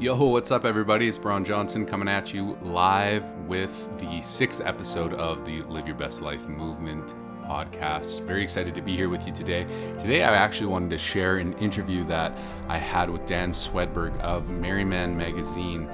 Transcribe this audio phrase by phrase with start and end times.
[0.00, 1.08] Yo, what's up, everybody?
[1.08, 5.96] It's Bron Johnson coming at you live with the sixth episode of the Live Your
[5.96, 7.14] Best Life movement
[7.44, 8.24] podcast.
[8.24, 9.64] Very excited to be here with you today.
[9.98, 14.44] Today, I actually wanted to share an interview that I had with Dan Swedberg of
[14.44, 15.88] MerryMen Magazine.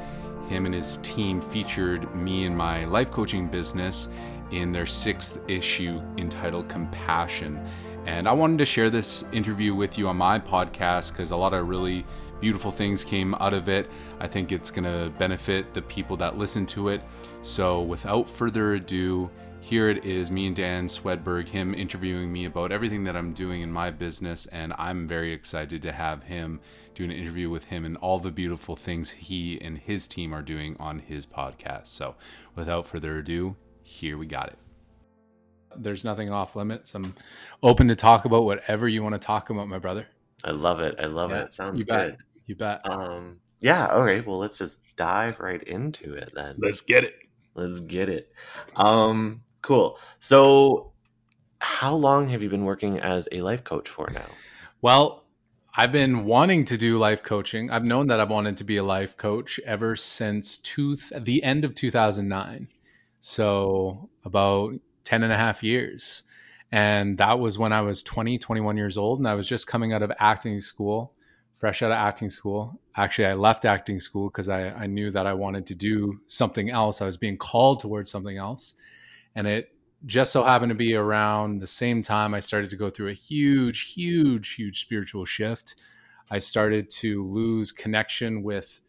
[0.49, 4.09] Him and his team featured me and my life coaching business
[4.51, 7.59] in their sixth issue entitled Compassion.
[8.07, 11.55] And I wanted to share this interview with you on my podcast because a lot
[11.55, 12.05] of really
[12.45, 13.91] beautiful things came out of it.
[14.21, 17.01] I think it's going to benefit the people that listen to it.
[17.41, 19.31] So, without further ado,
[19.61, 23.63] here it is me and Dan Swedberg, him interviewing me about everything that I'm doing
[23.63, 24.45] in my business.
[24.49, 26.61] And I'm very excited to have him
[26.95, 30.43] do an interview with him and all the beautiful things he and his team are
[30.43, 31.87] doing on his podcast.
[31.87, 32.15] So,
[32.55, 34.59] without further ado, here we got it.
[35.75, 36.95] There's nothing off limits.
[36.95, 37.15] I'm
[37.63, 40.09] open to talk about whatever you want to talk about, my brother.
[40.45, 40.97] I love it.
[40.99, 41.55] I love Yeah, it.
[41.55, 42.19] Sounds good.
[42.47, 42.81] You bet.
[42.85, 43.87] Um, yeah.
[43.87, 44.27] All right.
[44.27, 46.57] Well, let's just dive right into it then.
[46.59, 47.15] Let's get it.
[47.55, 48.33] Let's get it.
[48.77, 49.99] Um, cool.
[50.21, 50.93] So,
[51.59, 54.27] how long have you been working as a life coach for now?
[54.83, 55.25] Well,
[55.77, 57.71] I've been wanting to do life coaching.
[57.71, 61.65] I've known that I've wanted to be a life coach ever since two, the end
[61.65, 62.69] of 2009.
[63.19, 66.23] So about 10 and a half years.
[66.71, 69.19] And that was when I was 20, 21 years old.
[69.19, 71.14] And I was just coming out of acting school,
[71.65, 72.79] fresh out of acting school.
[72.95, 76.69] Actually, I left acting school because I, I knew that I wanted to do something
[76.69, 77.01] else.
[77.01, 78.75] I was being called towards something else.
[79.35, 79.71] And it
[80.05, 83.15] just so happened to be around the same time I started to go through a
[83.15, 85.77] huge, huge, huge spiritual shift.
[86.31, 88.83] I started to lose connection with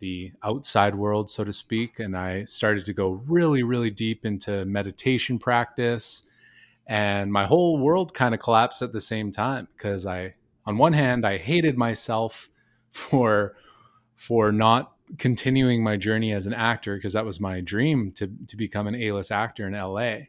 [0.00, 2.00] the outside world, so to speak.
[2.00, 6.24] And I started to go really, really deep into meditation practice.
[6.88, 10.34] And my whole world kind of collapsed at the same time because I,
[10.66, 12.48] on one hand, I hated myself
[12.90, 13.56] for
[14.16, 18.56] for not continuing my journey as an actor because that was my dream to to
[18.56, 20.26] become an A-list actor in LA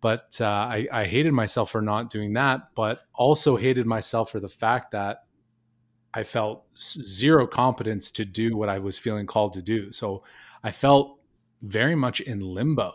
[0.00, 4.40] but uh, I, I hated myself for not doing that but also hated myself for
[4.40, 5.24] the fact that
[6.14, 9.92] i felt zero competence to do what i was feeling called to do.
[9.92, 10.24] So
[10.62, 11.18] i felt
[11.60, 12.94] very much in limbo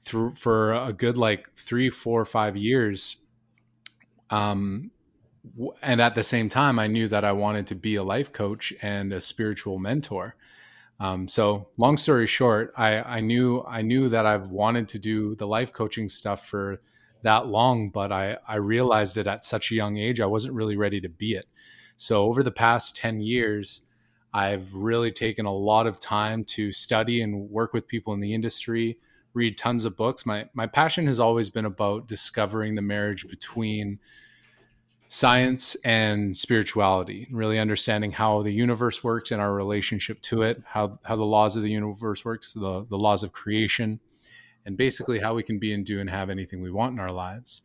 [0.00, 3.16] through for a good like three four five years
[4.30, 4.90] um
[5.82, 8.72] and at the same time i knew that i wanted to be a life coach
[8.82, 10.36] and a spiritual mentor
[11.00, 15.34] um, so long story short, I, I knew I knew that I've wanted to do
[15.34, 16.82] the life coaching stuff for
[17.22, 20.76] that long, but I, I realized it at such a young age I wasn't really
[20.76, 21.48] ready to be it.
[21.96, 23.82] So over the past 10 years,
[24.32, 28.34] I've really taken a lot of time to study and work with people in the
[28.34, 28.98] industry,
[29.32, 30.26] read tons of books.
[30.26, 34.00] My my passion has always been about discovering the marriage between
[35.12, 41.00] science and spirituality, really understanding how the universe works and our relationship to it, how
[41.02, 43.98] how the laws of the universe works, the the laws of creation,
[44.64, 47.10] and basically how we can be and do and have anything we want in our
[47.10, 47.62] lives.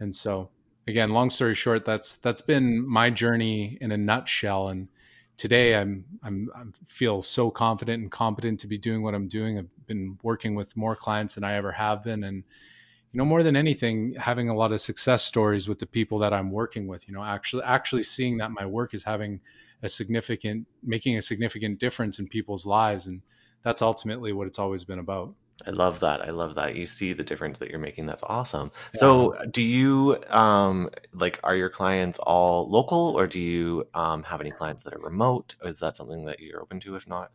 [0.00, 0.48] And so,
[0.88, 4.68] again, long story short, that's that's been my journey in a nutshell.
[4.68, 4.88] And
[5.36, 9.58] today, I'm I'm I feel so confident and competent to be doing what I'm doing.
[9.58, 12.44] I've been working with more clients than I ever have been, and
[13.12, 16.32] you know more than anything having a lot of success stories with the people that
[16.32, 19.40] i'm working with you know actually actually seeing that my work is having
[19.82, 23.22] a significant making a significant difference in people's lives and
[23.62, 25.34] that's ultimately what it's always been about
[25.66, 26.22] I love that.
[26.22, 26.74] I love that.
[26.74, 28.06] You see the difference that you're making.
[28.06, 28.72] That's awesome.
[28.94, 34.40] So, do you um like are your clients all local or do you um have
[34.40, 35.56] any clients that are remote?
[35.62, 37.30] Is that something that you're open to if not?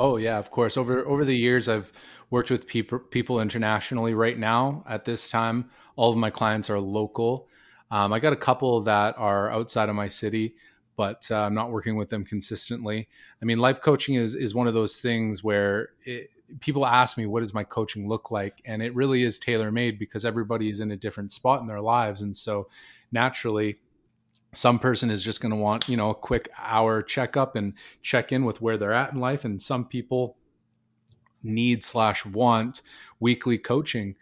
[0.00, 0.76] Oh yeah of course.
[0.76, 1.92] Over over the years i've
[2.30, 4.82] worked with people people internationally right now.
[4.88, 7.46] At this time all of my clients are local.
[7.92, 10.54] Um, i got a couple that are outside of my city
[10.96, 13.08] but uh, i'm not working with them consistently.
[13.40, 17.26] I mean life coaching is is one of those things where it, people ask me
[17.26, 18.60] what does my coaching look like?
[18.64, 21.80] And it really is tailor made because everybody is in a different spot in their
[21.80, 22.22] lives.
[22.22, 22.68] And so
[23.12, 23.78] naturally
[24.52, 28.32] some person is just going to want you know a quick hour checkup and check
[28.32, 30.36] in with where they're at in life and some people
[31.42, 32.82] need slash want
[33.18, 34.16] weekly coaching.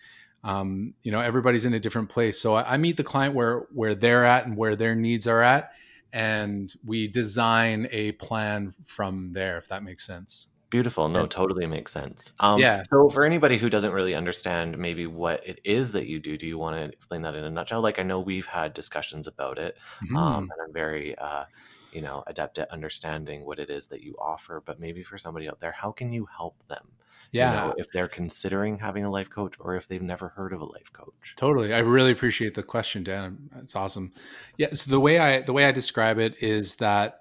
[0.45, 2.41] Um, you know everybody's in a different place.
[2.41, 5.43] So I, I meet the client where where they're at and where their needs are
[5.43, 5.73] at
[6.13, 11.09] and we design a plan from there if that makes sense Beautiful.
[11.09, 12.33] No, totally makes sense.
[12.41, 12.83] Um, Yeah.
[12.91, 16.47] So, for anybody who doesn't really understand maybe what it is that you do, do
[16.47, 17.81] you want to explain that in a nutshell?
[17.81, 20.19] Like, I know we've had discussions about it, Mhm.
[20.19, 21.45] um, and I'm very, uh,
[21.91, 24.61] you know, adept at understanding what it is that you offer.
[24.65, 26.93] But maybe for somebody out there, how can you help them?
[27.39, 30.53] You yeah know, if they're considering having a life coach or if they've never heard
[30.53, 31.37] of a life coach.
[31.37, 31.73] Totally.
[31.73, 33.49] I really appreciate the question, Dan.
[33.57, 34.13] It's awesome.
[34.57, 34.69] Yeah.
[34.73, 37.21] So the way I the way I describe it is that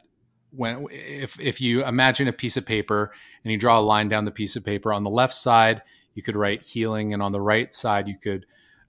[0.57, 3.13] when if if you imagine a piece of paper
[3.43, 5.81] and you draw a line down the piece of paper on the left side
[6.17, 8.47] you could write healing and on the right side you could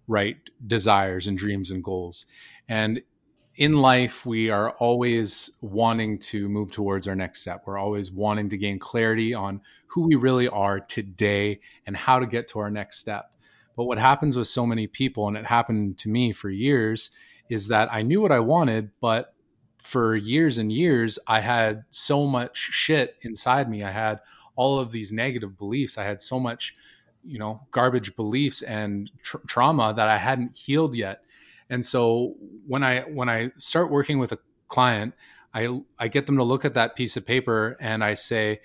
[0.08, 2.24] write desires and dreams and goals.
[2.68, 3.02] And
[3.54, 7.64] in life we are always wanting to move towards our next step.
[7.66, 12.26] We're always wanting to gain clarity on who we really are today and how to
[12.26, 13.30] get to our next step.
[13.76, 17.10] But what happens with so many people and it happened to me for years
[17.50, 19.34] is that I knew what I wanted but
[19.78, 23.82] for years and years, I had so much shit inside me.
[23.82, 24.20] I had
[24.56, 25.96] all of these negative beliefs.
[25.96, 26.74] I had so much,
[27.24, 31.22] you know, garbage beliefs and tr- trauma that I hadn't healed yet.
[31.70, 32.34] And so
[32.66, 35.14] when I when I start working with a client,
[35.54, 38.60] I I get them to look at that piece of paper and I say,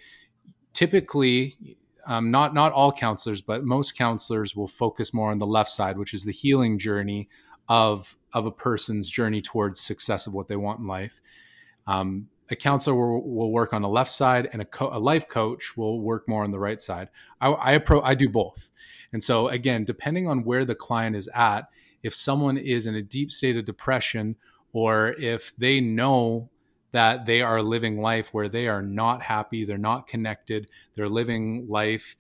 [0.74, 5.70] typically, um, not not all counselors, but most counselors will focus more on the left
[5.70, 7.30] side, which is the healing journey
[7.68, 11.22] of of a person's journey towards success of what they want in life.
[11.86, 15.28] Um, a counselor will, will, work on the left side, and a, co- a, life
[15.28, 17.10] coach will work more on the right side.
[17.40, 18.70] I, I, appro- I do both,
[19.12, 21.70] and so again, depending on where the client is at,
[22.04, 24.36] if someone is in a deep state of depression,
[24.74, 26.50] or if they know
[26.92, 31.66] that they are living life where they are not happy, they're not connected, they're living
[31.68, 32.16] life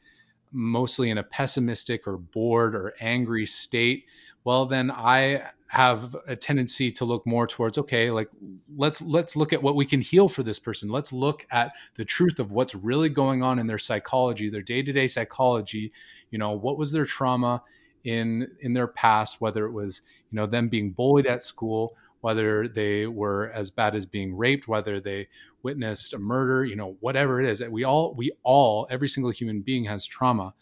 [0.52, 4.06] mostly in a pessimistic or bored or angry state,
[4.44, 5.44] well, then I
[5.74, 8.30] have a tendency to look more towards okay like
[8.78, 10.88] let's let's look at what we can heal for this person.
[10.88, 15.08] Let's look at the truth of what's really going on in their psychology their day-to-day
[15.08, 15.92] psychology.
[16.30, 17.64] You know what was their trauma
[18.04, 22.68] in in their past whether it was you know them being bullied at school whether
[22.68, 25.28] they were as bad as being raped whether they
[25.64, 27.58] witnessed a murder you know whatever it is.
[27.58, 30.54] That we all we all every single human being has trauma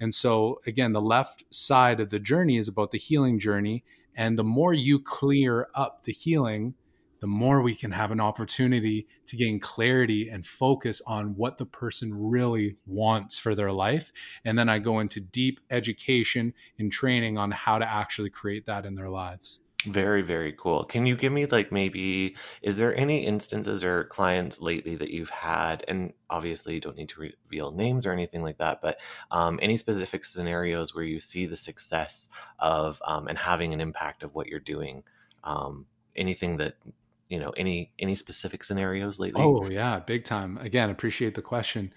[0.00, 3.84] and so again the left side of the journey is about the healing journey
[4.20, 6.74] and the more you clear up the healing,
[7.20, 11.66] the more we can have an opportunity to gain clarity and focus on what the
[11.66, 14.10] person really wants for their life.
[14.44, 18.86] And then I go into deep education and training on how to actually create that
[18.86, 19.60] in their lives.
[19.86, 20.84] Very, very cool.
[20.84, 25.30] Can you give me like maybe is there any instances or clients lately that you've
[25.30, 28.98] had, and obviously you don't need to reveal names or anything like that, but
[29.30, 32.28] um, any specific scenarios where you see the success
[32.58, 35.02] of um, and having an impact of what you're doing?
[35.44, 36.74] Um, anything that
[37.30, 39.40] you know, any any specific scenarios lately?
[39.40, 40.58] Oh yeah, big time.
[40.58, 41.94] Again, appreciate the question.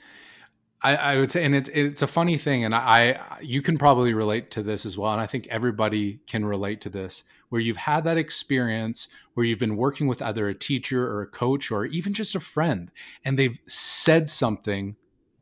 [0.84, 4.14] I, I, would say, and it's it's a funny thing, and I you can probably
[4.14, 7.78] relate to this as well, and I think everybody can relate to this, where you've
[7.78, 11.86] had that experience where you've been working with either a teacher or a coach or
[11.86, 12.92] even just a friend,
[13.24, 14.96] and they've said something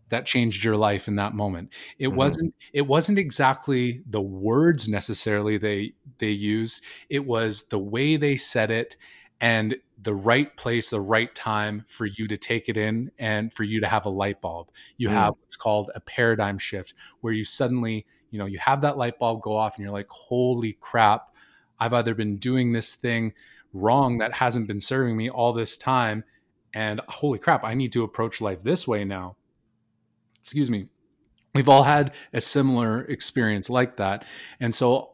[0.09, 1.69] that changed your life in that moment.
[1.97, 2.17] It mm-hmm.
[2.17, 6.83] wasn't it wasn't exactly the words necessarily they they used.
[7.09, 8.95] It was the way they said it
[9.41, 13.63] and the right place, the right time for you to take it in and for
[13.63, 14.69] you to have a light bulb.
[14.97, 15.13] You mm.
[15.13, 19.19] have what's called a paradigm shift where you suddenly, you know, you have that light
[19.19, 21.29] bulb go off and you're like, holy crap,
[21.79, 23.33] I've either been doing this thing
[23.73, 26.23] wrong that hasn't been serving me all this time.
[26.73, 29.35] And holy crap, I need to approach life this way now.
[30.39, 30.87] Excuse me.
[31.53, 34.25] We've all had a similar experience like that.
[34.59, 35.11] And so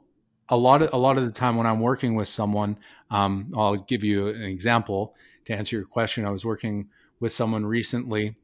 [0.50, 2.78] a lot of a lot of the time when I'm working with someone,
[3.10, 5.16] um, I'll give you an example
[5.46, 6.26] to answer your question.
[6.26, 6.90] I was working
[7.20, 8.36] with someone recently,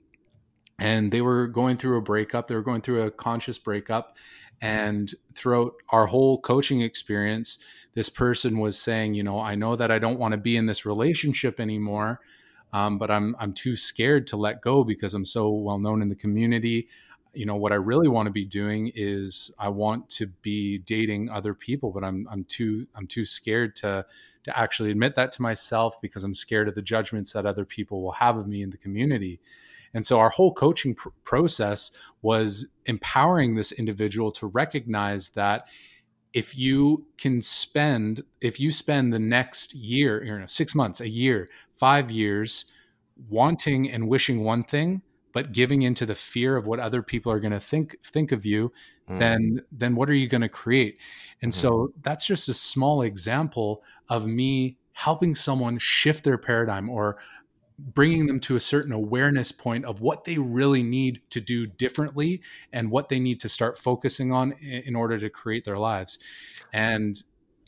[0.79, 2.47] and they were going through a breakup.
[2.47, 4.17] They were going through a conscious breakup,
[4.61, 7.57] and throughout our whole coaching experience,
[7.93, 10.65] this person was saying, you know, I know that I don't want to be in
[10.65, 12.19] this relationship anymore.
[12.73, 16.07] Um, but I'm I'm too scared to let go because I'm so well known in
[16.07, 16.87] the community
[17.33, 21.29] you know what I really want to be doing is I want to be dating
[21.29, 24.05] other people, but I'm I'm too I'm too scared to
[24.43, 28.01] to actually admit that to myself because I'm scared of the judgments that other people
[28.01, 29.39] will have of me in the community.
[29.93, 35.67] And so our whole coaching pr- process was empowering this individual to recognize that
[36.33, 41.09] if you can spend if you spend the next year, you know, 6 months, a
[41.09, 42.65] year, 5 years
[43.29, 45.01] wanting and wishing one thing,
[45.33, 48.45] but giving into the fear of what other people are going to think think of
[48.45, 48.71] you
[49.09, 49.19] mm.
[49.19, 50.97] then then what are you going to create
[51.41, 51.55] and mm.
[51.55, 57.17] so that's just a small example of me helping someone shift their paradigm or
[57.79, 62.39] bringing them to a certain awareness point of what they really need to do differently
[62.71, 66.19] and what they need to start focusing on in order to create their lives
[66.71, 67.23] and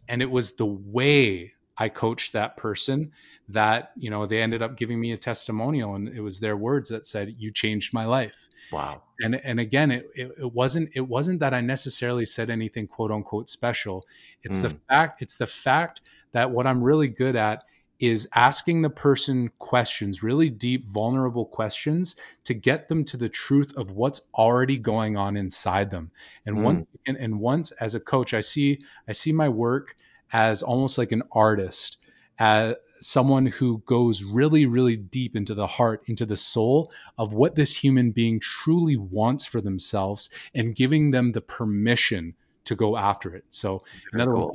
[0.08, 3.12] and it was the way I coached that person
[3.50, 6.90] that, you know, they ended up giving me a testimonial and it was their words
[6.90, 8.48] that said, you changed my life.
[8.72, 9.04] Wow.
[9.20, 13.12] And, and again, it, it, it wasn't, it wasn't that I necessarily said anything quote
[13.12, 14.06] unquote special.
[14.44, 14.64] It's mm.
[14.64, 16.02] the fact, it's the fact
[16.32, 17.64] that what I'm really good at
[18.00, 23.76] is asking the person questions, really deep, vulnerable questions to get them to the truth
[23.78, 26.12] of what's already going on inside them.
[26.46, 26.64] And mm.
[26.64, 29.96] once and, and once as a coach, I see I see my work
[30.32, 31.98] as almost like an artist,
[32.38, 37.56] as someone who goes really, really deep into the heart, into the soul of what
[37.56, 42.34] this human being truly wants for themselves and giving them the permission
[42.66, 43.46] to go after it.
[43.52, 44.50] So in other words,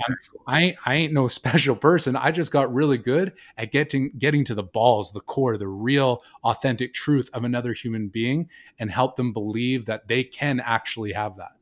[0.47, 2.17] I I ain't no special person.
[2.17, 6.23] I just got really good at getting getting to the balls, the core, the real
[6.45, 11.37] authentic truth of another human being and help them believe that they can actually have
[11.37, 11.53] that.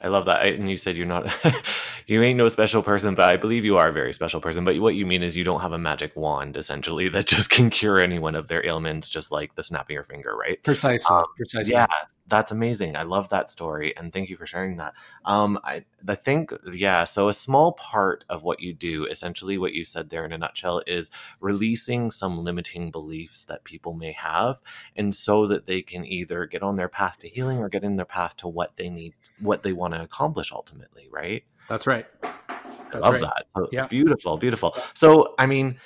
[0.00, 0.46] I love that.
[0.46, 1.32] And you said you're not,
[2.06, 4.64] you ain't no special person, but I believe you are a very special person.
[4.64, 7.70] But what you mean is you don't have a magic wand, essentially, that just can
[7.70, 10.62] cure anyone of their ailments, just like the snap of your finger, right?
[10.62, 11.14] Precisely.
[11.14, 11.72] Um, precisely.
[11.72, 11.86] Yeah
[12.28, 12.94] that's amazing.
[12.94, 14.94] I love that story, and thank you for sharing that.
[15.24, 17.04] Um, I, I think, yeah.
[17.04, 20.38] So a small part of what you do, essentially, what you said there in a
[20.38, 24.60] nutshell, is releasing some limiting beliefs that people may have,
[24.94, 27.96] and so that they can either get on their path to healing or get in
[27.96, 31.08] their path to what they need, what they want to accomplish ultimately.
[31.10, 31.44] Right.
[31.68, 32.06] That's right.
[32.22, 33.22] That's love right.
[33.22, 33.46] that.
[33.56, 33.86] So yeah.
[33.86, 34.76] Beautiful, beautiful.
[34.94, 35.80] So, I mean,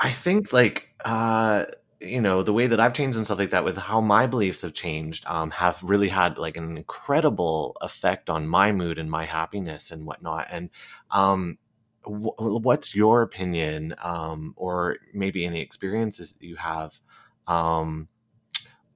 [0.00, 0.88] I think like.
[1.04, 1.66] uh
[2.00, 4.62] you know the way that i've changed and stuff like that with how my beliefs
[4.62, 9.24] have changed um, have really had like an incredible effect on my mood and my
[9.24, 10.46] happiness and whatnot.
[10.50, 10.70] And
[11.10, 11.58] um,
[12.04, 16.98] what's your opinion um, or maybe any experiences that you have
[17.46, 18.08] um,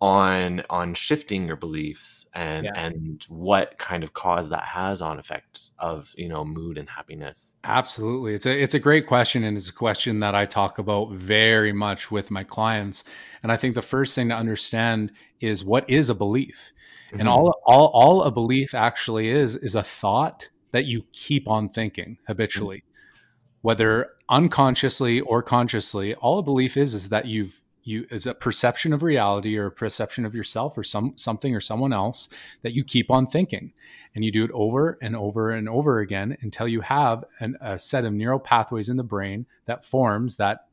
[0.03, 2.73] on on shifting your beliefs and yeah.
[2.75, 7.55] and what kind of cause that has on effects of you know mood and happiness
[7.63, 11.13] absolutely it's a it's a great question and it's a question that i talk about
[11.13, 13.05] very much with my clients
[13.45, 16.73] and i think the first thing to understand is what is a belief
[17.07, 17.21] mm-hmm.
[17.21, 21.69] and all all all a belief actually is is a thought that you keep on
[21.69, 23.59] thinking habitually mm-hmm.
[23.61, 28.93] whether unconsciously or consciously all a belief is is that you've you is a perception
[28.93, 32.29] of reality or a perception of yourself or some something or someone else
[32.63, 33.73] that you keep on thinking?
[34.15, 37.79] And you do it over and over and over again until you have an, a
[37.79, 40.67] set of neural pathways in the brain that forms that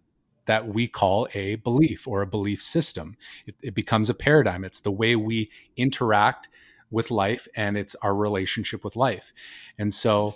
[0.46, 3.16] that we call a belief or a belief system.
[3.46, 4.64] It, it becomes a paradigm.
[4.64, 6.50] It's the way we interact
[6.92, 9.32] with life and it's our relationship with life.
[9.78, 10.36] And so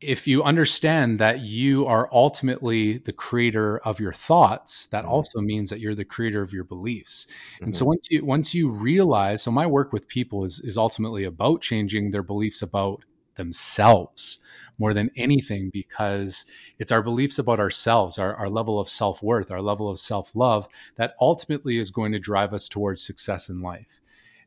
[0.00, 5.12] if you understand that you are ultimately the creator of your thoughts that mm-hmm.
[5.12, 7.64] also means that you're the creator of your beliefs mm-hmm.
[7.64, 7.88] and so mm-hmm.
[7.88, 12.10] once you once you realize so my work with people is is ultimately about changing
[12.10, 13.04] their beliefs about
[13.36, 14.38] themselves
[14.78, 16.44] more than anything because
[16.78, 20.66] it's our beliefs about ourselves our, our level of self-worth our level of self-love
[20.96, 24.00] that ultimately is going to drive us towards success in life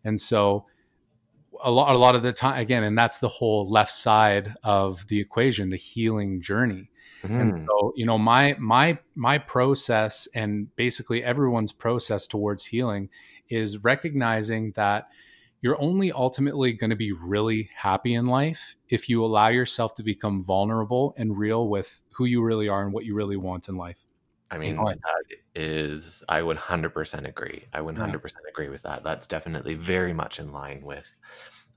[0.03, 0.65] and so
[1.63, 5.07] a lot, a lot of the time again and that's the whole left side of
[5.07, 6.89] the equation the healing journey
[7.23, 7.41] mm.
[7.41, 13.09] and so you know my my my process and basically everyone's process towards healing
[13.49, 15.09] is recognizing that
[15.61, 20.03] you're only ultimately going to be really happy in life if you allow yourself to
[20.03, 23.75] become vulnerable and real with who you really are and what you really want in
[23.75, 24.03] life
[24.53, 27.65] I mean, that is, I would 100% agree.
[27.73, 29.03] I would 100% agree with that.
[29.03, 31.11] That's definitely very much in line with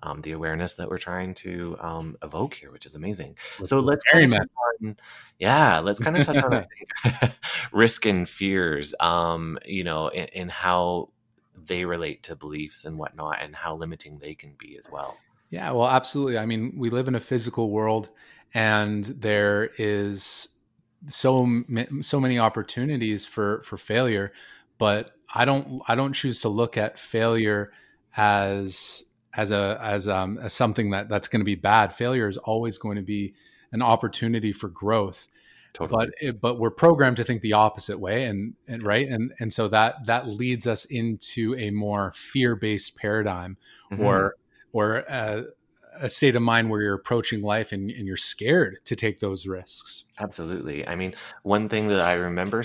[0.03, 3.39] um, the awareness that we're trying to um, evoke here, which is amazing.
[3.65, 4.41] So let's kind of
[4.83, 4.97] on,
[5.39, 6.67] yeah, let's kind of touch on
[7.73, 11.09] risk and fears, um, you know, and how
[11.57, 15.17] they relate to beliefs and whatnot, and how limiting they can be as well.
[15.49, 16.37] Yeah, well, absolutely.
[16.37, 18.11] I mean, we live in a physical world,
[18.53, 20.49] and there is
[21.09, 21.63] so
[22.01, 24.33] so many opportunities for for failure
[24.79, 27.73] but i don't i don't choose to look at failure
[28.17, 29.05] as
[29.37, 32.79] as a as um as something that that's going to be bad failure is always
[32.79, 33.35] going to be
[33.73, 35.29] an opportunity for growth
[35.73, 36.09] totally.
[36.23, 38.87] but but we're programmed to think the opposite way and and yes.
[38.87, 43.57] right and and so that that leads us into a more fear-based paradigm
[43.93, 44.03] mm-hmm.
[44.03, 44.37] or
[44.73, 45.43] or uh,
[46.01, 49.47] a state of mind where you're approaching life and, and you're scared to take those
[49.47, 50.05] risks.
[50.19, 50.87] Absolutely.
[50.87, 52.63] I mean, one thing that I remember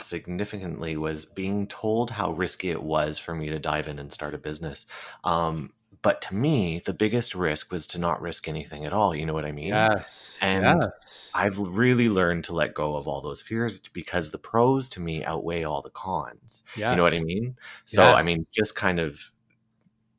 [0.00, 4.34] significantly was being told how risky it was for me to dive in and start
[4.34, 4.86] a business.
[5.24, 9.14] Um, but to me, the biggest risk was to not risk anything at all.
[9.14, 9.68] You know what I mean?
[9.68, 10.38] Yes.
[10.40, 11.32] And yes.
[11.34, 15.24] I've really learned to let go of all those fears because the pros to me
[15.24, 16.62] outweigh all the cons.
[16.76, 16.90] Yes.
[16.90, 17.56] You know what I mean?
[17.86, 18.14] So, yes.
[18.14, 19.32] I mean, just kind of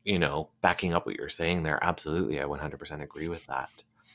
[0.08, 3.70] you know, backing up what you're saying there, absolutely, I 100% agree with that.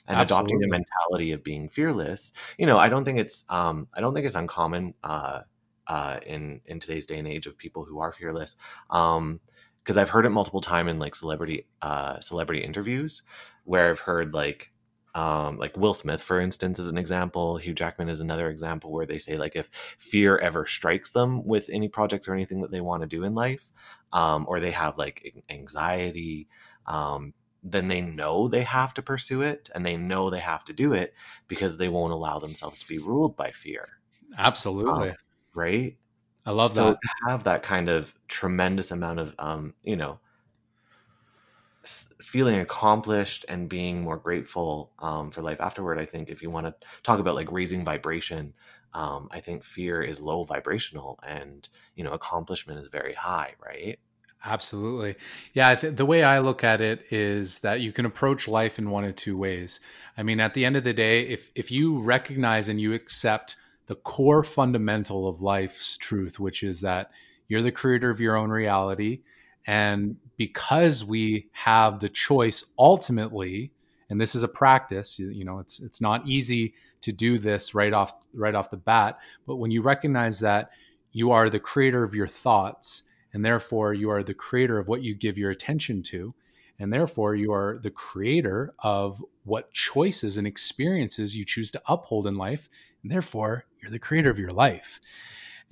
[0.08, 0.22] And absolutely.
[0.54, 4.14] adopting the mentality of being fearless, you know, I don't think it's, um, I don't
[4.14, 5.40] think it's uncommon, uh,
[5.86, 8.56] uh, in in today's day and age of people who are fearless,
[8.90, 9.40] um,
[9.84, 13.22] because I've heard it multiple time in like celebrity, uh, celebrity interviews,
[13.64, 14.71] where I've heard like,
[15.14, 17.58] um, like Will Smith, for instance, is an example.
[17.58, 21.68] Hugh Jackman is another example where they say like if fear ever strikes them with
[21.70, 23.70] any projects or anything that they want to do in life,
[24.12, 26.48] um, or they have like anxiety,
[26.86, 30.72] um, then they know they have to pursue it and they know they have to
[30.72, 31.14] do it
[31.46, 33.88] because they won't allow themselves to be ruled by fear.
[34.36, 35.10] Absolutely.
[35.10, 35.16] Um,
[35.54, 35.96] right.
[36.44, 36.98] I love so that.
[37.00, 40.18] to have that kind of tremendous amount of, um, you know,
[42.22, 45.98] feeling accomplished and being more grateful um, for life afterward.
[45.98, 48.54] I think if you want to talk about like raising vibration,
[48.94, 53.98] um, I think fear is low vibrational and, you know, accomplishment is very high, right?
[54.44, 55.14] Absolutely.
[55.54, 55.74] Yeah.
[55.74, 59.04] Th- the way I look at it is that you can approach life in one
[59.04, 59.80] of two ways.
[60.16, 63.56] I mean, at the end of the day, if, if you recognize and you accept
[63.86, 67.10] the core fundamental of life's truth, which is that
[67.48, 69.22] you're the creator of your own reality.
[69.66, 73.72] And because we have the choice ultimately,
[74.10, 77.74] and this is a practice, you, you know, it's it's not easy to do this
[77.74, 80.70] right off right off the bat, but when you recognize that
[81.12, 85.02] you are the creator of your thoughts and therefore you are the creator of what
[85.02, 86.34] you give your attention to
[86.78, 92.26] and therefore you are the creator of what choices and experiences you choose to uphold
[92.26, 92.68] in life
[93.02, 95.00] and therefore you're the creator of your life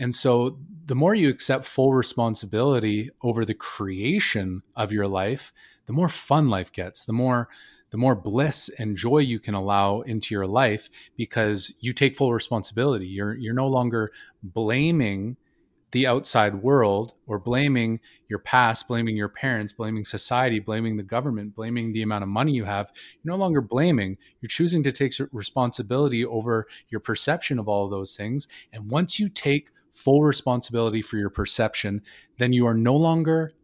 [0.01, 5.53] and so the more you accept full responsibility over the creation of your life
[5.87, 7.49] the more fun life gets the more
[7.91, 12.33] the more bliss and joy you can allow into your life because you take full
[12.33, 14.11] responsibility you're you're no longer
[14.43, 15.37] blaming
[15.93, 21.55] the outside world or blaming your past, blaming your parents, blaming society, blaming the government,
[21.55, 22.93] blaming the amount of money you have.
[23.23, 24.17] You're no longer blaming.
[24.41, 28.47] You're choosing to take responsibility over your perception of all of those things.
[28.73, 32.03] And once you take full responsibility for your perception,
[32.39, 33.55] then you are no longer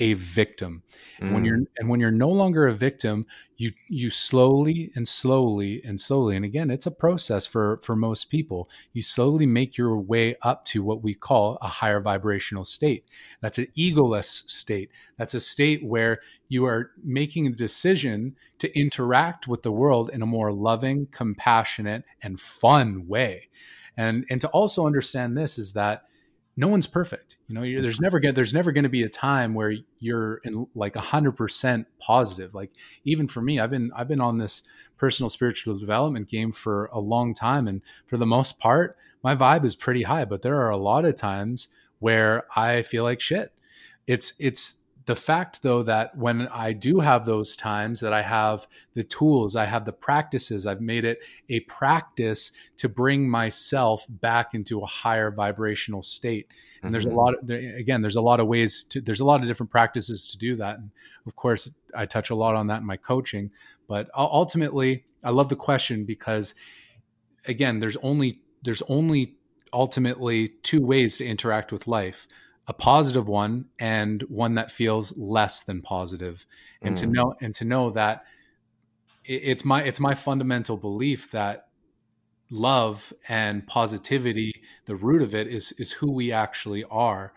[0.00, 0.82] a victim.
[1.18, 1.20] Mm.
[1.20, 5.82] And when you're and when you're no longer a victim, you you slowly and slowly
[5.84, 8.68] and slowly and again it's a process for for most people.
[8.92, 13.04] You slowly make your way up to what we call a higher vibrational state.
[13.40, 14.90] That's an egoless state.
[15.18, 20.22] That's a state where you are making a decision to interact with the world in
[20.22, 23.48] a more loving, compassionate and fun way.
[24.00, 26.04] And and to also understand this is that
[26.56, 27.36] no one's perfect.
[27.48, 30.66] You know, there's never get there's never going to be a time where you're in
[30.74, 32.54] like hundred percent positive.
[32.54, 32.70] Like
[33.04, 34.62] even for me, I've been I've been on this
[34.96, 39.66] personal spiritual development game for a long time, and for the most part, my vibe
[39.66, 40.24] is pretty high.
[40.24, 43.52] But there are a lot of times where I feel like shit.
[44.06, 48.66] It's it's the fact though that when i do have those times that i have
[48.94, 54.54] the tools i have the practices i've made it a practice to bring myself back
[54.54, 56.92] into a higher vibrational state and mm-hmm.
[56.92, 57.18] there's a mm-hmm.
[57.18, 59.70] lot of, there, again there's a lot of ways to there's a lot of different
[59.70, 60.90] practices to do that and
[61.26, 63.50] of course i touch a lot on that in my coaching
[63.88, 66.54] but ultimately i love the question because
[67.46, 69.34] again there's only there's only
[69.72, 72.26] ultimately two ways to interact with life
[72.70, 76.46] a positive one and one that feels less than positive
[76.80, 77.00] and mm.
[77.00, 78.24] to know and to know that
[79.24, 81.66] it's my it's my fundamental belief that
[82.48, 84.52] love and positivity
[84.84, 87.32] the root of it is is who we actually are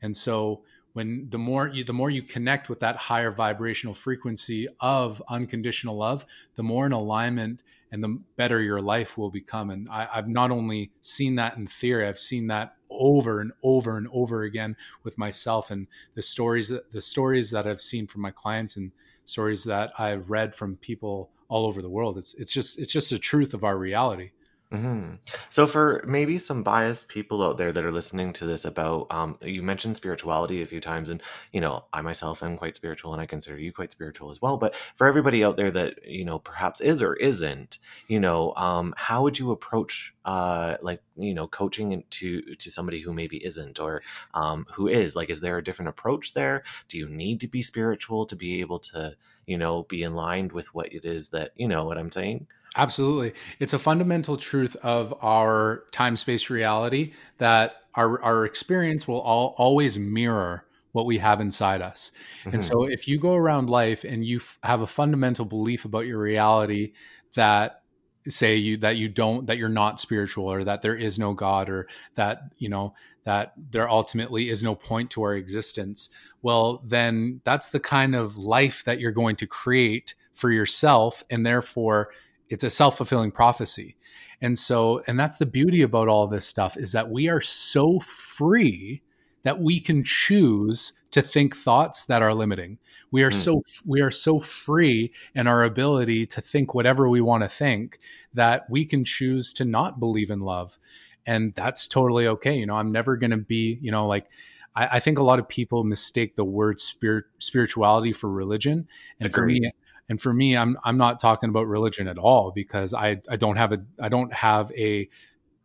[0.00, 4.68] and so when the more you the more you connect with that higher vibrational frequency
[4.78, 7.60] of unconditional love the more in alignment
[7.92, 11.66] and the better your life will become and I, i've not only seen that in
[11.66, 16.68] theory i've seen that over and over and over again with myself and the stories
[16.68, 18.92] that the stories that I've seen from my clients and
[19.24, 22.18] stories that I've read from people all over the world.
[22.18, 24.30] It's it's just it's just a truth of our reality.
[24.72, 25.14] Mm-hmm.
[25.48, 29.38] So, for maybe some biased people out there that are listening to this about, um,
[29.40, 33.22] you mentioned spirituality a few times, and you know, I myself am quite spiritual, and
[33.22, 34.56] I consider you quite spiritual as well.
[34.56, 38.92] But for everybody out there that you know perhaps is or isn't, you know, um,
[38.96, 43.78] how would you approach, uh, like you know, coaching to to somebody who maybe isn't
[43.78, 44.02] or
[44.34, 45.14] um, who is?
[45.14, 46.64] Like, is there a different approach there?
[46.88, 49.14] Do you need to be spiritual to be able to,
[49.46, 52.48] you know, be in line with what it is that you know what I'm saying?
[52.76, 53.32] Absolutely.
[53.58, 59.54] It's a fundamental truth of our time space reality that our, our experience will all,
[59.56, 62.12] always mirror what we have inside us.
[62.40, 62.50] Mm-hmm.
[62.50, 66.06] And so if you go around life and you f- have a fundamental belief about
[66.06, 66.92] your reality
[67.34, 67.82] that
[68.28, 71.68] say you that you don't that you're not spiritual or that there is no god
[71.68, 71.86] or
[72.16, 76.10] that you know that there ultimately is no point to our existence
[76.42, 81.46] well then that's the kind of life that you're going to create for yourself and
[81.46, 82.10] therefore
[82.48, 83.96] it's a self-fulfilling prophecy
[84.40, 87.98] and so and that's the beauty about all this stuff is that we are so
[88.00, 89.02] free
[89.46, 92.78] that we can choose to think thoughts that are limiting.
[93.12, 93.34] We are Mm.
[93.34, 97.98] so we are so free in our ability to think whatever we want to think
[98.34, 100.78] that we can choose to not believe in love.
[101.24, 102.56] And that's totally okay.
[102.56, 104.26] You know, I'm never going to be, you know, like
[104.74, 108.86] I, I, think a lot of people mistake the word spirit spirituality for religion.
[109.18, 109.32] And Agreed.
[109.32, 109.70] for me,
[110.08, 113.56] and for me, I'm I'm not talking about religion at all because I I don't
[113.56, 115.08] have a I don't have a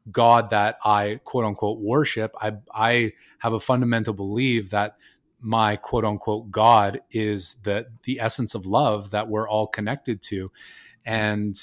[0.10, 2.34] God that I quote unquote worship.
[2.41, 4.97] I I have a fundamental belief that
[5.39, 10.51] my quote unquote God is the the essence of love that we're all connected to.
[11.06, 11.56] And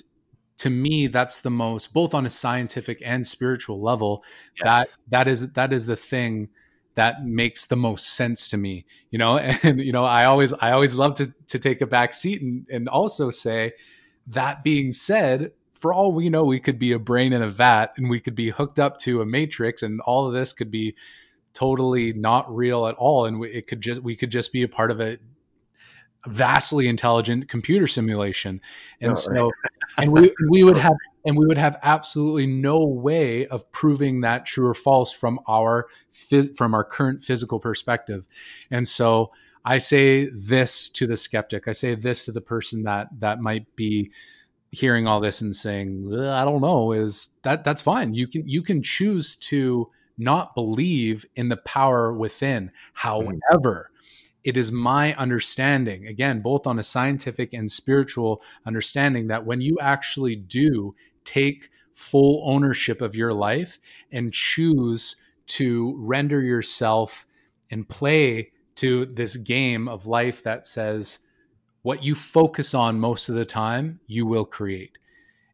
[0.58, 4.24] to me, that's the most both on a scientific and spiritual level,
[4.62, 4.98] yes.
[5.08, 6.50] that that is that is the thing
[6.98, 8.84] that makes the most sense to me.
[9.10, 12.12] You know, and you know, I always I always love to to take a back
[12.12, 13.72] seat and, and also say,
[14.26, 17.92] that being said, for all we know, we could be a brain in a vat
[17.96, 20.96] and we could be hooked up to a matrix and all of this could be
[21.54, 23.26] totally not real at all.
[23.26, 25.18] And it could just, we could just be a part of a
[26.26, 28.60] vastly intelligent computer simulation.
[29.00, 29.52] And oh, so, right.
[29.98, 30.96] and we, we would have,
[31.28, 35.86] and we would have absolutely no way of proving that true or false from our,
[36.12, 38.26] phys- from our current physical perspective.
[38.70, 39.30] And so,
[39.64, 41.68] I say this to the skeptic.
[41.68, 44.10] I say this to the person that that might be
[44.70, 48.62] hearing all this and saying i don't know is that that's fine you can you
[48.62, 49.88] can choose to
[50.18, 53.38] not believe in the power within mm-hmm.
[53.48, 53.90] however
[54.44, 59.78] it is my understanding again both on a scientific and spiritual understanding that when you
[59.80, 60.94] actually do
[61.28, 63.78] take full ownership of your life
[64.10, 67.26] and choose to render yourself
[67.70, 71.18] and play to this game of life that says
[71.82, 74.98] what you focus on most of the time, you will create.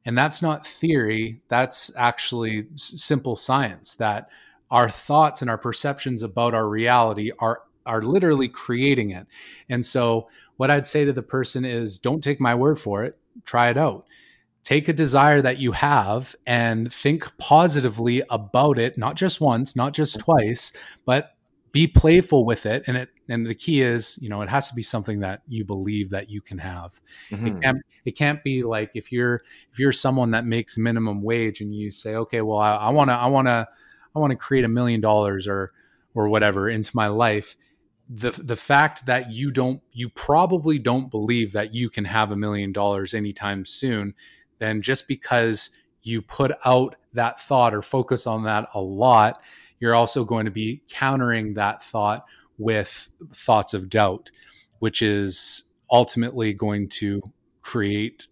[0.04, 4.28] And that's not theory, that's actually simple science that
[4.70, 9.26] our thoughts and our perceptions about our reality are are literally creating it.
[9.68, 13.18] And so what I'd say to the person is don't take my word for it,
[13.44, 14.06] try it out.
[14.64, 19.92] Take a desire that you have and think positively about it, not just once, not
[19.92, 20.72] just twice,
[21.04, 21.34] but
[21.74, 24.74] be playful with it and it and the key is you know it has to
[24.76, 27.00] be something that you believe that you can have
[27.30, 27.48] mm-hmm.
[27.48, 31.60] it can't it can't be like if you're if you're someone that makes minimum wage
[31.60, 33.66] and you say okay well i want to i want to
[34.14, 35.72] i want to create a million dollars or
[36.14, 37.56] or whatever into my life
[38.08, 42.36] the the fact that you don't you probably don't believe that you can have a
[42.36, 44.14] million dollars anytime soon
[44.64, 45.70] then just because
[46.02, 49.40] you put out that thought or focus on that a lot
[49.84, 52.24] you're also going to be countering that thought
[52.56, 54.30] with thoughts of doubt,
[54.78, 57.20] which is ultimately going to
[57.60, 58.26] create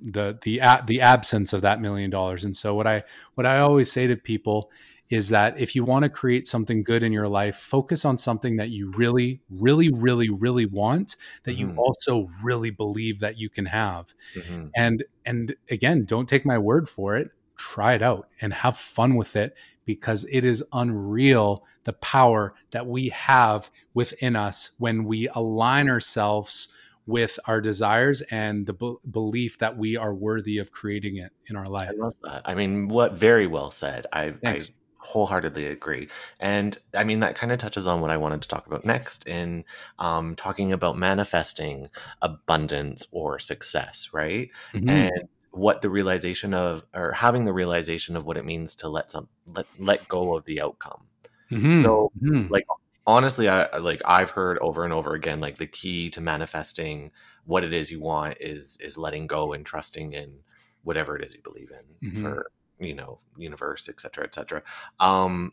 [0.00, 2.44] the the the absence of that million dollars.
[2.44, 3.02] And so what I
[3.34, 4.70] what I always say to people
[5.10, 8.56] is that if you want to create something good in your life, focus on something
[8.56, 11.70] that you really, really, really, really want that mm-hmm.
[11.70, 14.14] you also really believe that you can have.
[14.34, 14.66] Mm-hmm.
[14.74, 17.30] And and again, don't take my word for it.
[17.56, 22.86] Try it out and have fun with it because it is unreal the power that
[22.86, 26.68] we have within us when we align ourselves
[27.06, 31.54] with our desires and the b- belief that we are worthy of creating it in
[31.54, 31.90] our life.
[31.90, 32.42] I love that.
[32.46, 34.06] I mean, what very well said.
[34.12, 34.60] I, I
[35.04, 36.08] wholeheartedly agree.
[36.40, 39.28] And I mean, that kind of touches on what I wanted to talk about next
[39.28, 39.64] in
[39.98, 41.88] um, talking about manifesting
[42.22, 44.50] abundance or success, right?
[44.72, 44.88] Mm-hmm.
[44.88, 49.10] And what the realization of or having the realization of what it means to let
[49.10, 51.04] some let let go of the outcome
[51.48, 51.80] mm-hmm.
[51.80, 52.52] so mm-hmm.
[52.52, 52.66] like
[53.06, 57.12] honestly i like i've heard over and over again like the key to manifesting
[57.44, 60.40] what it is you want is is letting go and trusting in
[60.82, 62.20] whatever it is you believe in mm-hmm.
[62.20, 64.62] for you know universe et cetera et cetera
[65.00, 65.52] um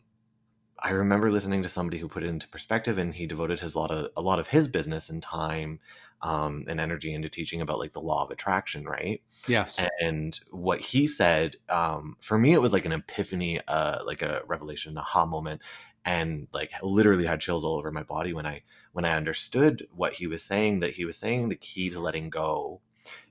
[0.84, 3.92] I remember listening to somebody who put it into perspective, and he devoted his lot
[3.92, 5.78] of a lot of his business and time
[6.22, 9.22] um, and energy into teaching about like the law of attraction, right?
[9.46, 9.84] Yes.
[10.00, 14.42] And what he said, um, for me, it was like an epiphany, uh, like a
[14.46, 15.62] revelation, aha moment,
[16.04, 20.14] and like literally had chills all over my body when I when I understood what
[20.14, 20.80] he was saying.
[20.80, 22.80] That he was saying the key to letting go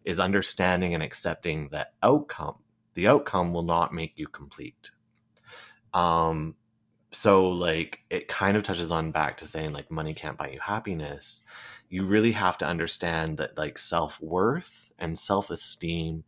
[0.06, 2.56] is understanding and accepting the outcome.
[2.93, 4.91] The outcome will not make you complete.
[5.93, 6.56] Um,
[7.12, 10.60] so like it kind of touches on back to saying like money can't buy you
[10.62, 11.41] happiness
[11.89, 16.23] you really have to understand that like self-worth and self-esteem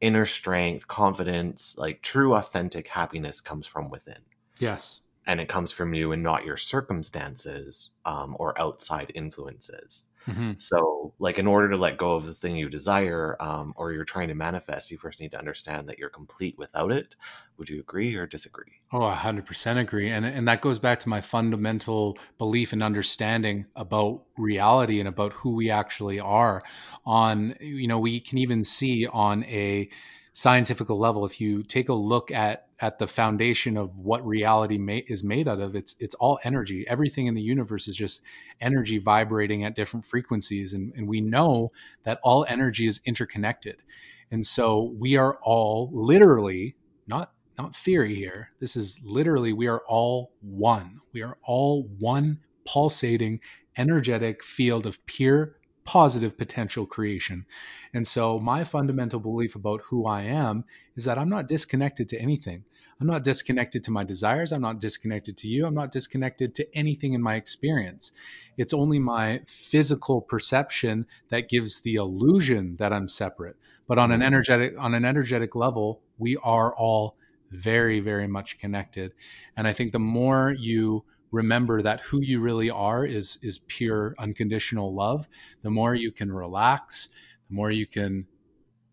[0.00, 4.18] inner strength confidence like true authentic happiness comes from within
[4.58, 10.06] yes and it comes from you and not your circumstances um, or outside influences.
[10.26, 10.52] Mm-hmm.
[10.58, 14.04] So, like, in order to let go of the thing you desire um, or you're
[14.04, 17.16] trying to manifest, you first need to understand that you're complete without it.
[17.58, 18.80] Would you agree or disagree?
[18.92, 20.10] Oh, 100% agree.
[20.10, 25.32] And, and that goes back to my fundamental belief and understanding about reality and about
[25.32, 26.62] who we actually are.
[27.04, 29.88] On, you know, we can even see on a
[30.34, 34.98] scientific level, if you take a look at at the foundation of what reality may,
[35.06, 36.84] is made out of it's it's all energy.
[36.88, 38.20] Everything in the universe is just
[38.60, 41.70] energy vibrating at different frequencies and, and we know
[42.02, 43.82] that all energy is interconnected.
[44.30, 49.82] And so we are all literally not not theory here this is literally we are
[49.86, 51.00] all one.
[51.12, 53.38] We are all one pulsating
[53.76, 57.46] energetic field of pure positive potential creation.
[57.92, 60.64] And so, my fundamental belief about who I am
[60.96, 62.64] is that I'm not disconnected to anything.
[63.00, 64.52] I'm not disconnected to my desires.
[64.52, 65.66] I'm not disconnected to you.
[65.66, 68.12] I'm not disconnected to anything in my experience.
[68.56, 73.56] It's only my physical perception that gives the illusion that I'm separate.
[73.86, 74.26] But on an mm-hmm.
[74.26, 77.16] energetic on an energetic level, we are all
[77.50, 79.12] very very much connected.
[79.56, 84.14] And I think the more you remember that who you really are is is pure
[84.18, 85.28] unconditional love.
[85.62, 87.08] The more you can relax
[87.48, 88.26] the more you can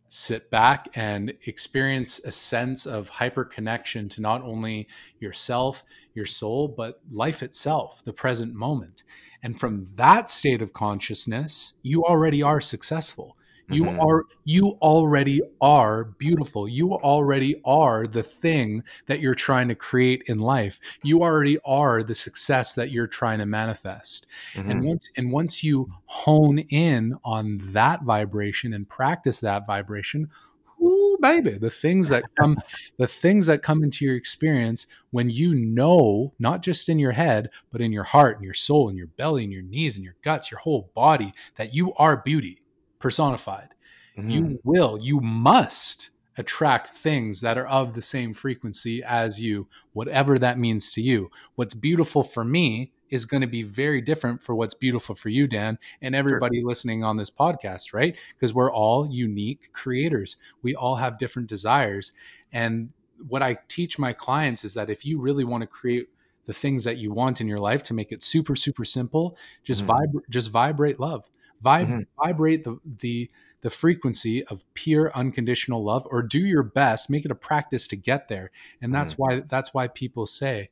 [0.10, 4.86] sit back and experience a sense of hyper connection to not only
[5.22, 9.04] yourself your soul but life itself the present moment.
[9.42, 13.38] And from that state of consciousness you already are successful
[13.72, 14.00] you mm-hmm.
[14.00, 16.68] are you already are beautiful.
[16.68, 20.80] You already are the thing that you're trying to create in life.
[21.04, 24.28] You already are the success that you're trying to manifest.
[24.54, 24.72] Mm-hmm.
[24.72, 30.30] And once and once you hone in on that vibration and practice that vibration,
[30.82, 32.58] ooh baby, the things that come
[32.98, 37.50] the things that come into your experience when you know, not just in your head,
[37.72, 40.16] but in your heart and your soul and your belly and your knees and your
[40.24, 42.61] guts, your whole body that you are beauty
[43.02, 43.70] personified.
[44.18, 44.30] Mm-hmm.
[44.30, 50.40] You will, you must attract things that are of the same frequency as you, whatever
[50.40, 51.30] that means to you.
[51.56, 55.46] What's beautiful for me is going to be very different for what's beautiful for you,
[55.46, 56.68] Dan, and everybody sure.
[56.68, 58.18] listening on this podcast, right?
[58.30, 60.38] Because we're all unique creators.
[60.62, 62.14] We all have different desires.
[62.54, 62.90] And
[63.28, 66.08] what I teach my clients is that if you really want to create
[66.46, 69.82] the things that you want in your life to make it super, super simple, just
[69.82, 69.92] mm-hmm.
[69.92, 71.30] vibrate, just vibrate love
[71.64, 72.02] Vib- mm-hmm.
[72.24, 73.30] vibrate the, the
[73.62, 77.96] the frequency of pure unconditional love or do your best make it a practice to
[77.96, 79.38] get there and that's mm-hmm.
[79.38, 80.70] why that's why people say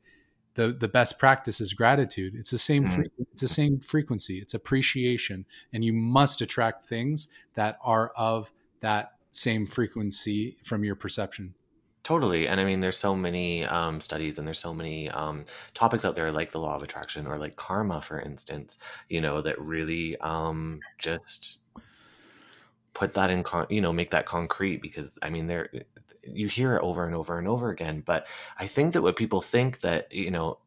[0.54, 2.94] the the best practice is gratitude it's the same mm-hmm.
[2.94, 8.52] fre- it's the same frequency it's appreciation and you must attract things that are of
[8.80, 11.54] that same frequency from your perception
[12.02, 12.48] Totally.
[12.48, 16.16] And I mean, there's so many um, studies and there's so many um, topics out
[16.16, 20.16] there like the law of attraction or like karma, for instance, you know, that really
[20.18, 21.58] um, just
[22.94, 25.70] put that in, con- you know, make that concrete because I mean, there,
[26.22, 28.02] you hear it over and over and over again.
[28.04, 28.26] But
[28.58, 30.58] I think that what people think that, you know,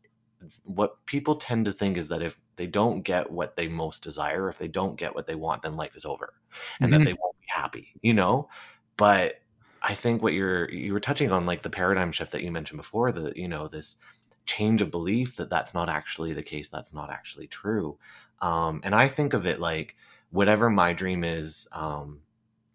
[0.65, 4.50] what people tend to think is that if they don't get what they most desire,
[4.50, 6.34] if they don't get what they want, then life is over
[6.80, 7.00] and mm-hmm.
[7.00, 8.50] that they won't be happy, you know?
[8.98, 9.41] But
[9.84, 12.78] I think what you're you were touching on like the paradigm shift that you mentioned
[12.78, 13.98] before the you know this
[14.46, 17.98] change of belief that that's not actually the case that's not actually true.
[18.41, 19.96] Um, and I think of it like
[20.32, 22.22] whatever my dream is um,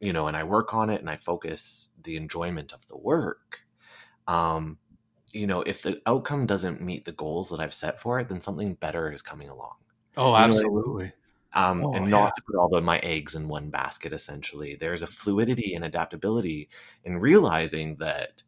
[0.01, 3.61] you know and I work on it and I focus the enjoyment of the work
[4.27, 4.79] um,
[5.33, 8.41] you know if the outcome doesn't meet the goals that I've set for it then
[8.41, 9.75] something better is coming along.
[10.17, 11.13] Oh absolutely
[11.59, 12.31] um, oh, and not yeah.
[12.31, 14.77] to put all of my eggs in one basket essentially.
[14.77, 16.69] There's a fluidity and adaptability
[17.05, 18.43] in realizing that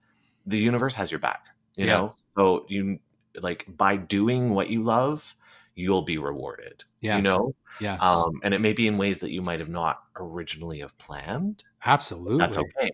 [0.46, 1.98] the universe has your back you yeah.
[1.98, 2.14] know?
[2.36, 2.98] So you
[3.40, 5.34] like by doing what you love
[5.74, 7.16] you'll be rewarded yes.
[7.16, 7.54] you know?
[7.80, 10.96] Yeah um, and it may be in ways that you might have not originally have
[10.98, 12.90] planned absolutely that's okay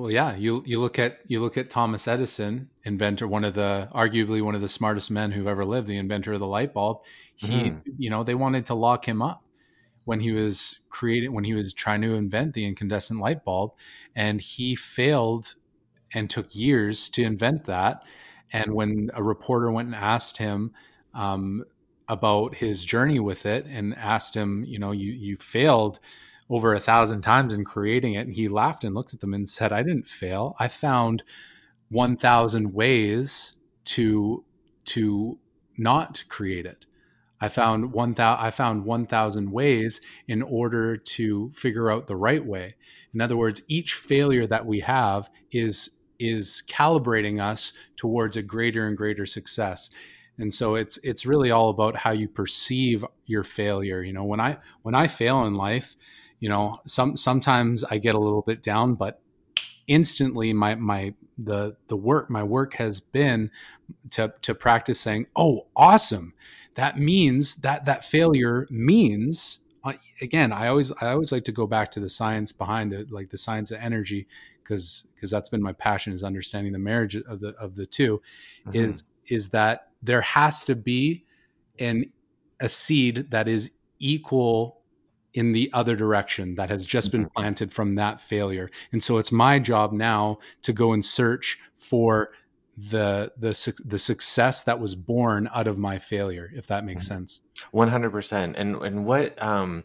[0.00, 3.88] well, yeah, you you look at you look at Thomas Edison, inventor, one of the
[3.94, 7.02] arguably one of the smartest men who've ever lived, the inventor of the light bulb.
[7.36, 7.82] He, mm.
[7.98, 9.44] you know, they wanted to lock him up
[10.04, 13.72] when he was creating when he was trying to invent the incandescent light bulb,
[14.16, 15.54] and he failed
[16.14, 18.02] and took years to invent that.
[18.52, 20.72] And when a reporter went and asked him
[21.12, 21.64] um,
[22.08, 25.98] about his journey with it, and asked him, you know, you you failed
[26.50, 28.26] over a thousand times in creating it.
[28.26, 30.54] And he laughed and looked at them and said, I didn't fail.
[30.58, 31.22] I found
[31.90, 34.44] 1,000 ways to,
[34.86, 35.38] to
[35.78, 36.86] not create it.
[37.42, 38.44] I found one thousand.
[38.44, 42.74] I found one thousand ways in order to figure out the right way.
[43.14, 48.86] In other words, each failure that we have is is calibrating us towards a greater
[48.86, 49.88] and greater success
[50.40, 54.40] and so it's it's really all about how you perceive your failure you know when
[54.40, 55.94] i when i fail in life
[56.40, 59.20] you know some sometimes i get a little bit down but
[59.86, 63.50] instantly my my the the work my work has been
[64.10, 66.32] to to practice saying oh awesome
[66.74, 71.66] that means that that failure means uh, again i always i always like to go
[71.66, 74.26] back to the science behind it like the science of energy
[74.62, 78.20] because because that's been my passion is understanding the marriage of the of the 2
[78.66, 78.76] mm-hmm.
[78.76, 81.24] is is that there has to be
[81.78, 82.04] an
[82.60, 84.79] a seed that is equal
[85.34, 87.40] in the other direction that has just been mm-hmm.
[87.40, 88.70] planted from that failure.
[88.92, 92.30] And so it's my job now to go and search for
[92.76, 97.26] the the the success that was born out of my failure if that makes mm-hmm.
[97.26, 97.42] sense
[97.74, 99.84] 100% and and what um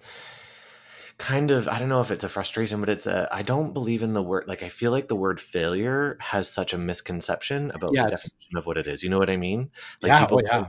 [1.18, 4.04] kind of I don't know if it's a frustration, but it's a I don't believe
[4.04, 7.92] in the word like I feel like the word failure has such a misconception about
[7.94, 9.04] yeah, the definition of what it is.
[9.04, 9.72] You know what I mean?
[10.02, 10.66] Like yeah, people oh, yeah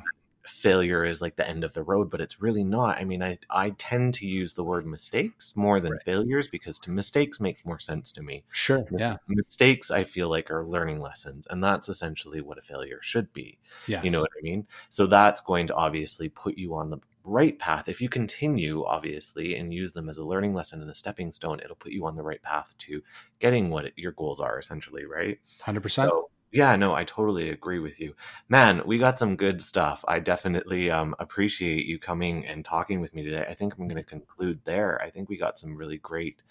[0.47, 2.99] failure is like the end of the road, but it's really not.
[2.99, 6.03] I mean, I, I tend to use the word mistakes more than right.
[6.05, 8.45] failures because to mistakes makes more sense to me.
[8.51, 8.85] Sure.
[8.91, 9.17] Yeah.
[9.29, 11.47] Mistakes I feel like are learning lessons.
[11.51, 13.59] And that's essentially what a failure should be.
[13.87, 14.03] Yeah.
[14.03, 14.67] You know what I mean?
[14.91, 17.89] So that's going to obviously put you on the right path.
[17.89, 21.61] If you continue, obviously, and use them as a learning lesson and a stepping stone,
[21.61, 23.03] it'll put you on the right path to
[23.41, 25.39] getting what your goals are essentially, right?
[25.63, 25.91] 100%.
[25.91, 28.15] So yeah, no, I totally agree with you.
[28.49, 30.05] Man, we got some good stuff.
[30.07, 33.45] I definitely um, appreciate you coming and talking with me today.
[33.49, 35.01] I think I'm going to conclude there.
[35.03, 36.43] I think we got some really great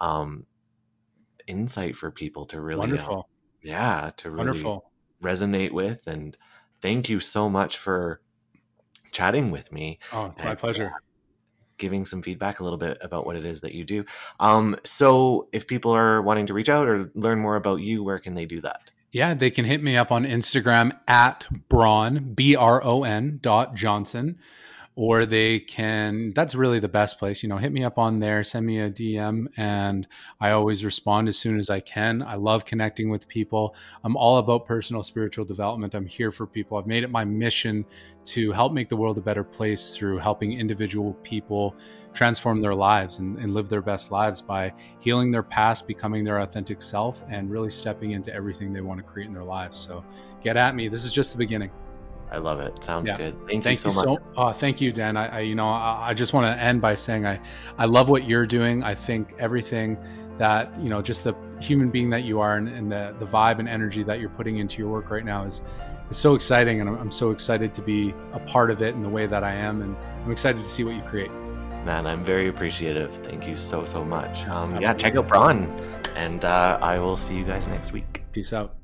[0.00, 0.46] um,
[1.46, 3.28] insight for people to really, uh, wonderful,
[3.62, 4.90] yeah, to really wonderful.
[5.22, 6.06] resonate with.
[6.06, 6.36] And
[6.80, 8.20] thank you so much for
[9.10, 9.98] chatting with me.
[10.12, 10.86] Oh, it's and, my pleasure.
[10.86, 10.98] Uh,
[11.76, 14.04] giving some feedback a little bit about what it is that you do.
[14.38, 18.20] Um, so, if people are wanting to reach out or learn more about you, where
[18.20, 18.92] can they do that?
[19.14, 23.76] Yeah, they can hit me up on Instagram at Bron, B R O N dot
[23.76, 24.40] Johnson
[24.96, 28.44] or they can that's really the best place you know hit me up on there
[28.44, 30.06] send me a dm and
[30.40, 32.22] i always respond as soon as i can.
[32.22, 33.74] I love connecting with people.
[34.02, 35.94] I'm all about personal spiritual development.
[35.94, 36.76] I'm here for people.
[36.76, 37.84] I've made it my mission
[38.26, 41.76] to help make the world a better place through helping individual people
[42.12, 46.40] transform their lives and, and live their best lives by healing their past becoming their
[46.40, 49.76] authentic self and really stepping into everything they want to create in their lives.
[49.76, 50.04] So
[50.42, 50.88] get at me.
[50.88, 51.70] This is just the beginning
[52.34, 52.82] I love it.
[52.82, 53.16] Sounds yeah.
[53.16, 53.36] good.
[53.46, 54.22] Thank, thank you so you much.
[54.34, 55.16] So, uh, thank you, Dan.
[55.16, 57.40] I, I you know, I, I just want to end by saying I,
[57.78, 58.82] I love what you're doing.
[58.82, 59.96] I think everything
[60.36, 63.60] that you know, just the human being that you are, and, and the the vibe
[63.60, 65.62] and energy that you're putting into your work right now is
[66.10, 69.02] is so exciting, and I'm, I'm so excited to be a part of it in
[69.02, 71.30] the way that I am, and I'm excited to see what you create.
[71.84, 73.14] Man, I'm very appreciative.
[73.22, 74.44] Thank you so so much.
[74.48, 75.66] Um, yeah, check out Bron,
[76.16, 78.24] and uh, I will see you guys next week.
[78.32, 78.74] Peace out.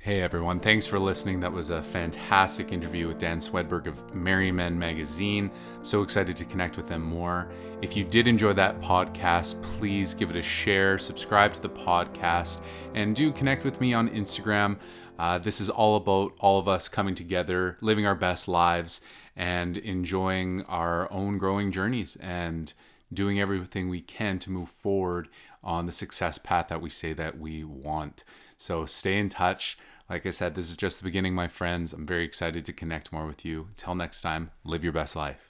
[0.00, 1.40] Hey everyone, thanks for listening.
[1.40, 5.50] That was a fantastic interview with Dan Swedberg of MerryMen Magazine.
[5.82, 7.50] So excited to connect with them more.
[7.82, 12.60] If you did enjoy that podcast, please give it a share, subscribe to the podcast,
[12.94, 14.78] and do connect with me on Instagram.
[15.18, 19.00] Uh, this is all about all of us coming together, living our best lives,
[19.34, 22.72] and enjoying our own growing journeys and
[23.12, 25.28] doing everything we can to move forward
[25.64, 28.22] on the success path that we say that we want.
[28.58, 29.78] So stay in touch.
[30.10, 31.92] Like I said, this is just the beginning, my friends.
[31.92, 33.68] I'm very excited to connect more with you.
[33.70, 35.47] Until next time, live your best life.